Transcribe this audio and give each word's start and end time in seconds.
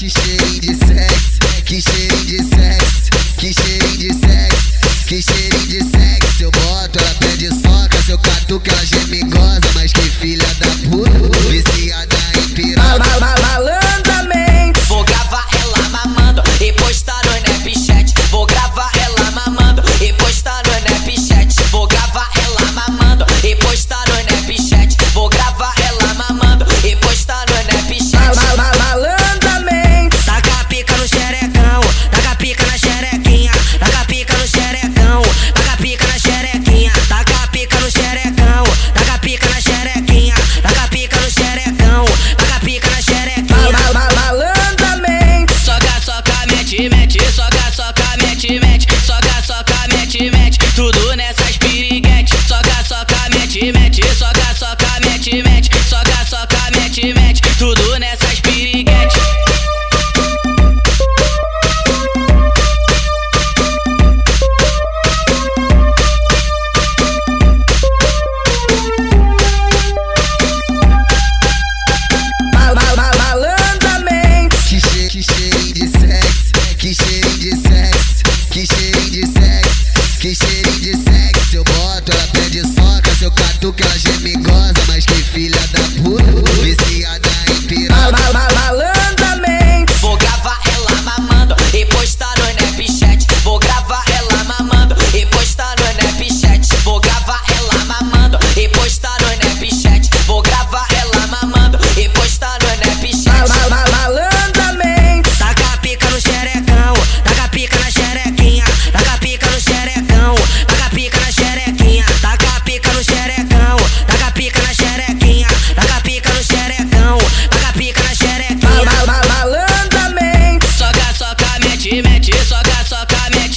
Que 0.00 0.08
cheiro 0.08 0.60
de 0.60 0.74
sexo, 0.76 1.38
que 1.66 1.78
cheiro 1.82 2.24
de 2.24 2.38
sexo, 2.38 3.10
que 3.36 3.52
cheiro 3.52 3.98
de 3.98 4.08
sexo, 4.14 5.06
que 5.06 5.20
cheiro 5.20 5.58
de 5.66 5.80
sexo. 5.90 6.42
Eu 6.42 6.50
boto, 6.52 6.98
ela 6.98 7.14
pede 7.16 7.50
soca, 7.50 8.00
seu 8.06 8.16
catuca, 8.16 8.72
ela 8.72 8.86
gemigosa, 8.86 9.60
mas 9.74 9.92
que 9.92 10.00
filha 10.00 10.48
da 10.58 10.68
puta. 10.88 10.99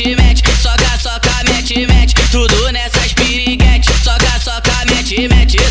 mete, 0.03 0.15
mete, 0.15 0.43
soca, 0.61 0.97
soca, 0.99 1.43
mete, 1.45 1.87
mete, 1.87 2.13
tudo 2.31 2.71
nessas 2.71 3.13
piriguete, 3.13 3.91
soca, 4.03 4.39
soca, 4.39 4.85
mete, 4.89 5.27
mete. 5.27 5.62